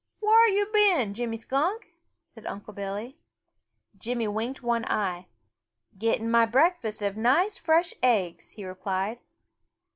"Whar 0.19 0.47
yo' 0.47 0.65
been, 0.73 1.13
Jimmy 1.13 1.37
Skunk?" 1.37 1.93
asked 2.25 2.43
Unc' 2.47 2.73
Billy. 2.73 3.19
Jimmy 3.95 4.27
winked 4.27 4.63
one 4.63 4.83
eye. 4.85 5.27
"Getting 5.95 6.31
my 6.31 6.47
breakfast 6.47 7.03
of 7.03 7.15
nice 7.15 7.55
fresh 7.55 7.93
eggs," 8.01 8.49
he 8.53 8.65
replied. 8.65 9.19